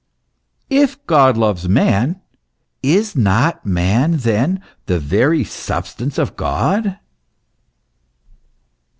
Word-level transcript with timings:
Tf 0.71 0.97
God 1.05 1.37
loves 1.37 1.69
man, 1.69 2.21
is 2.81 3.15
not 3.15 3.67
man, 3.67 4.13
then, 4.17 4.59
the 4.87 4.97
very 4.97 5.43
substance 5.43 6.17
of 6.17 6.35
God 6.35 6.97